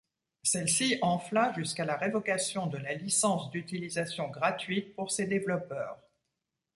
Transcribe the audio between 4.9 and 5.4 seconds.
pour ces